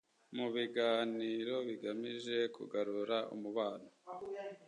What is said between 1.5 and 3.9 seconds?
bigamije kugarura umubano